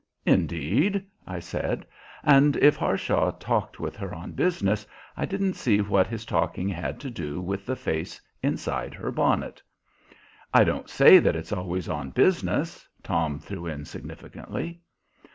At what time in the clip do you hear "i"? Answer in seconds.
1.27-1.37, 5.15-5.27, 10.55-10.63